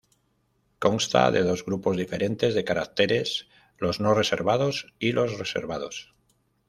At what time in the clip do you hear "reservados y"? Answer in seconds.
4.15-5.11